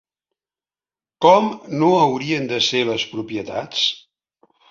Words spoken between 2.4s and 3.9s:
de ser les propietats?